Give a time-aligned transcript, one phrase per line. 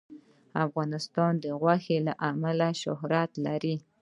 [0.65, 3.75] افغانستان د غوښې له امله شهرت لري.